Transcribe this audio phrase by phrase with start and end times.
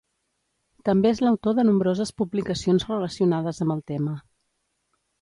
[0.89, 4.21] També és l'autor de nombroses publicacions relacionades amb el tema.